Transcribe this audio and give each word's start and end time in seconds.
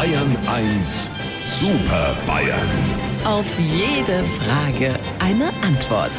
Bayern 0.00 0.34
1 0.46 1.10
Super 1.44 2.16
Bayern. 2.26 2.70
Auf 3.22 3.44
jede 3.58 4.24
Frage 4.24 4.94
eine 5.18 5.48
Antwort. 5.62 6.10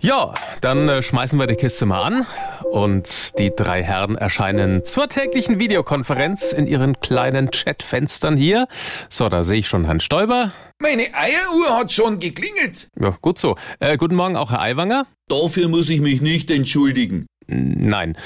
Ja, 0.00 0.32
dann 0.62 0.88
äh, 0.88 1.02
schmeißen 1.02 1.38
wir 1.38 1.46
die 1.46 1.56
Kiste 1.56 1.84
mal 1.84 2.02
an 2.02 2.26
und 2.70 3.38
die 3.38 3.52
drei 3.54 3.82
Herren 3.82 4.16
erscheinen 4.16 4.86
zur 4.86 5.08
täglichen 5.08 5.58
Videokonferenz 5.58 6.54
in 6.54 6.66
ihren 6.66 6.98
kleinen 7.00 7.50
Chatfenstern 7.50 8.38
hier. 8.38 8.68
So, 9.10 9.28
da 9.28 9.44
sehe 9.44 9.58
ich 9.58 9.68
schon 9.68 9.84
Herrn 9.84 10.00
Stoiber. 10.00 10.52
Meine 10.78 11.02
Eieruhr 11.12 11.76
hat 11.76 11.92
schon 11.92 12.20
geklingelt. 12.20 12.88
Ja, 12.98 13.18
gut 13.20 13.38
so. 13.38 13.54
Äh, 13.80 13.98
guten 13.98 14.14
Morgen 14.14 14.38
auch 14.38 14.50
Herr 14.50 14.62
Aiwanger. 14.62 15.06
Dafür 15.28 15.68
muss 15.68 15.90
ich 15.90 16.00
mich 16.00 16.22
nicht 16.22 16.50
entschuldigen. 16.50 17.26
Nein. 17.48 18.16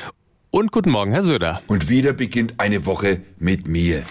Und 0.53 0.73
guten 0.73 0.91
Morgen, 0.91 1.13
Herr 1.13 1.23
Söder. 1.23 1.63
Und 1.69 1.89
wieder 1.89 2.13
beginnt 2.13 2.55
eine 2.59 2.85
Woche 2.85 3.21
mit 3.39 3.69
mir. 3.69 4.03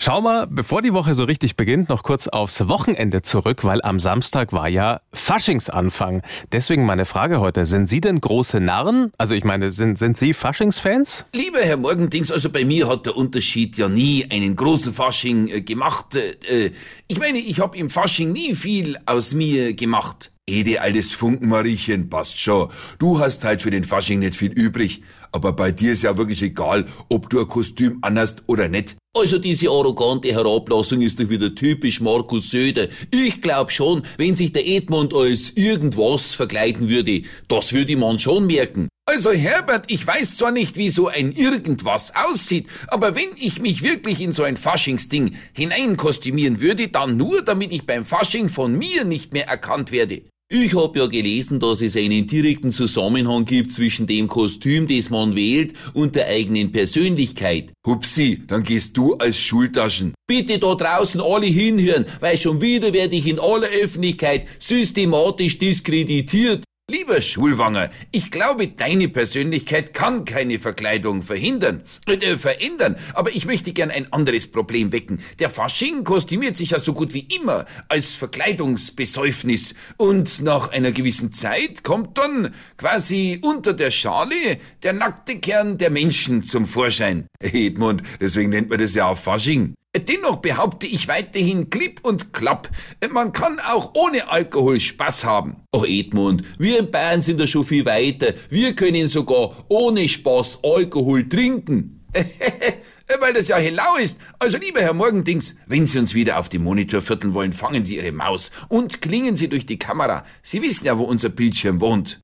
Schau 0.00 0.20
mal, 0.20 0.48
bevor 0.48 0.82
die 0.82 0.92
Woche 0.92 1.14
so 1.14 1.22
richtig 1.22 1.54
beginnt, 1.54 1.88
noch 1.88 2.02
kurz 2.02 2.26
aufs 2.26 2.66
Wochenende 2.66 3.22
zurück, 3.22 3.62
weil 3.62 3.80
am 3.80 4.00
Samstag 4.00 4.52
war 4.52 4.68
ja 4.68 5.02
Faschingsanfang. 5.12 6.22
Deswegen 6.50 6.84
meine 6.84 7.04
Frage 7.04 7.38
heute, 7.38 7.64
sind 7.64 7.88
Sie 7.88 8.00
denn 8.00 8.20
große 8.20 8.58
Narren? 8.58 9.12
Also 9.18 9.36
ich 9.36 9.44
meine, 9.44 9.70
sind, 9.70 9.96
sind 9.96 10.16
Sie 10.16 10.34
Faschingsfans? 10.34 11.26
Lieber 11.32 11.60
Herr 11.60 11.76
Morgendings, 11.76 12.32
also 12.32 12.50
bei 12.50 12.64
mir 12.64 12.88
hat 12.88 13.06
der 13.06 13.16
Unterschied 13.16 13.76
ja 13.78 13.88
nie 13.88 14.26
einen 14.28 14.56
großen 14.56 14.92
Fasching 14.92 15.46
äh, 15.46 15.60
gemacht. 15.60 16.16
Äh, 16.16 16.70
ich 17.06 17.20
meine, 17.20 17.38
ich 17.38 17.60
habe 17.60 17.78
im 17.78 17.88
Fasching 17.88 18.32
nie 18.32 18.56
viel 18.56 18.98
aus 19.06 19.32
mir 19.32 19.74
gemacht. 19.74 20.32
Ede, 20.46 20.82
altes 20.82 21.14
Funkenmariechen, 21.14 22.10
passt 22.10 22.38
schon. 22.38 22.68
Du 22.98 23.18
hast 23.18 23.44
halt 23.44 23.62
für 23.62 23.70
den 23.70 23.82
Fasching 23.82 24.18
nicht 24.18 24.34
viel 24.34 24.52
übrig. 24.52 25.00
Aber 25.32 25.52
bei 25.54 25.72
dir 25.72 25.92
ist 25.92 26.02
ja 26.02 26.18
wirklich 26.18 26.42
egal, 26.42 26.86
ob 27.08 27.30
du 27.30 27.40
ein 27.40 27.48
Kostüm 27.48 27.98
anhast 28.02 28.42
oder 28.46 28.68
nicht. 28.68 28.96
Also 29.16 29.38
diese 29.38 29.70
arrogante 29.70 30.32
Herablassung 30.32 31.00
ist 31.00 31.18
doch 31.18 31.30
wieder 31.30 31.54
typisch 31.54 32.02
Markus 32.02 32.50
Söder. 32.50 32.88
Ich 33.10 33.40
glaub 33.40 33.72
schon, 33.72 34.02
wenn 34.18 34.36
sich 34.36 34.52
der 34.52 34.66
Edmund 34.66 35.14
als 35.14 35.50
irgendwas 35.54 36.34
verkleiden 36.34 36.90
würde, 36.90 37.22
das 37.48 37.72
würde 37.72 37.96
man 37.96 38.18
schon 38.18 38.46
merken. 38.46 38.88
Also 39.06 39.32
Herbert, 39.32 39.90
ich 39.90 40.06
weiß 40.06 40.36
zwar 40.36 40.50
nicht, 40.50 40.76
wie 40.76 40.90
so 40.90 41.08
ein 41.08 41.32
irgendwas 41.32 42.12
aussieht, 42.14 42.66
aber 42.88 43.14
wenn 43.14 43.30
ich 43.36 43.60
mich 43.60 43.82
wirklich 43.82 44.20
in 44.20 44.32
so 44.32 44.42
ein 44.42 44.56
Faschingsding 44.56 45.36
hineinkostümieren 45.54 46.60
würde, 46.60 46.88
dann 46.88 47.16
nur, 47.16 47.42
damit 47.42 47.72
ich 47.72 47.86
beim 47.86 48.04
Fasching 48.04 48.48
von 48.48 48.76
mir 48.76 49.04
nicht 49.04 49.32
mehr 49.32 49.46
erkannt 49.46 49.90
werde. 49.90 50.22
Ich 50.56 50.72
hab 50.76 50.96
ja 50.96 51.06
gelesen, 51.06 51.58
dass 51.58 51.82
es 51.82 51.96
einen 51.96 52.28
direkten 52.28 52.70
Zusammenhang 52.70 53.44
gibt 53.44 53.72
zwischen 53.72 54.06
dem 54.06 54.28
Kostüm, 54.28 54.86
das 54.86 55.10
man 55.10 55.34
wählt, 55.34 55.72
und 55.94 56.14
der 56.14 56.28
eigenen 56.28 56.70
Persönlichkeit. 56.70 57.72
Hupsi, 57.84 58.40
dann 58.46 58.62
gehst 58.62 58.96
du 58.96 59.14
als 59.14 59.36
Schultaschen. 59.36 60.14
Bitte 60.28 60.60
da 60.60 60.76
draußen 60.76 61.20
alle 61.20 61.46
hinhören, 61.46 62.06
weil 62.20 62.38
schon 62.38 62.60
wieder 62.60 62.92
werde 62.92 63.16
ich 63.16 63.26
in 63.26 63.40
aller 63.40 63.66
Öffentlichkeit 63.66 64.46
systematisch 64.60 65.58
diskreditiert. 65.58 66.62
Lieber 66.90 67.22
Schulwanger, 67.22 67.88
ich 68.12 68.30
glaube, 68.30 68.68
deine 68.68 69.08
Persönlichkeit 69.08 69.94
kann 69.94 70.26
keine 70.26 70.58
Verkleidung 70.58 71.22
verhindern, 71.22 71.82
äh, 72.06 72.36
verändern, 72.36 72.96
aber 73.14 73.34
ich 73.34 73.46
möchte 73.46 73.72
gern 73.72 73.90
ein 73.90 74.12
anderes 74.12 74.48
Problem 74.48 74.92
wecken. 74.92 75.20
Der 75.38 75.48
Fasching 75.48 76.04
kostümiert 76.04 76.56
sich 76.56 76.72
ja 76.72 76.80
so 76.80 76.92
gut 76.92 77.14
wie 77.14 77.26
immer 77.34 77.64
als 77.88 78.10
Verkleidungsbesäufnis 78.10 79.74
und 79.96 80.42
nach 80.42 80.72
einer 80.72 80.92
gewissen 80.92 81.32
Zeit 81.32 81.84
kommt 81.84 82.18
dann 82.18 82.54
quasi 82.76 83.40
unter 83.40 83.72
der 83.72 83.90
Schale 83.90 84.58
der 84.82 84.92
nackte 84.92 85.38
Kern 85.38 85.78
der 85.78 85.88
Menschen 85.88 86.42
zum 86.42 86.66
Vorschein. 86.66 87.28
Edmund, 87.40 88.02
deswegen 88.20 88.50
nennt 88.50 88.68
man 88.68 88.78
das 88.78 88.94
ja 88.94 89.06
auch 89.06 89.16
Fasching. 89.16 89.74
Dennoch 89.96 90.36
behaupte 90.36 90.86
ich 90.86 91.06
weiterhin 91.06 91.70
klipp 91.70 92.00
und 92.02 92.32
klapp, 92.32 92.68
man 93.10 93.32
kann 93.32 93.60
auch 93.60 93.92
ohne 93.94 94.28
Alkohol 94.28 94.80
Spaß 94.80 95.24
haben. 95.24 95.62
Oh 95.72 95.84
Edmund, 95.86 96.42
wir 96.58 96.80
in 96.80 96.90
Bayern 96.90 97.22
sind 97.22 97.38
da 97.38 97.46
schon 97.46 97.64
viel 97.64 97.84
weiter. 97.86 98.34
Wir 98.50 98.74
können 98.74 99.06
sogar 99.06 99.64
ohne 99.68 100.08
Spaß 100.08 100.60
Alkohol 100.64 101.28
trinken. 101.28 102.04
Weil 103.20 103.34
das 103.34 103.48
ja 103.48 103.56
hellau 103.56 103.96
ist. 103.96 104.18
Also 104.38 104.58
lieber 104.58 104.80
Herr 104.80 104.94
Morgendings, 104.94 105.54
wenn 105.66 105.86
Sie 105.86 105.98
uns 105.98 106.14
wieder 106.14 106.38
auf 106.38 106.48
die 106.48 106.58
Monitor 106.58 107.02
vierteln 107.02 107.34
wollen, 107.34 107.52
fangen 107.52 107.84
Sie 107.84 107.96
Ihre 107.96 108.12
Maus 108.12 108.50
und 108.68 109.00
klingen 109.00 109.36
Sie 109.36 109.48
durch 109.48 109.66
die 109.66 109.78
Kamera. 109.78 110.24
Sie 110.42 110.62
wissen 110.62 110.86
ja, 110.86 110.98
wo 110.98 111.04
unser 111.04 111.28
Bildschirm 111.28 111.80
wohnt. 111.80 112.23